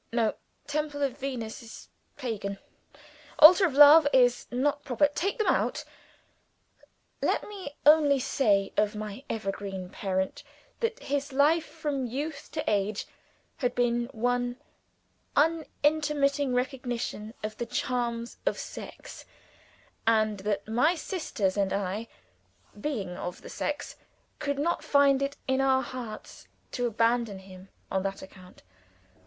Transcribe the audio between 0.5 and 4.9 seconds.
Temple of Venus is Pagan; altar of love is not